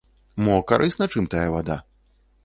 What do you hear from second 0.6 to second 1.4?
карысна чым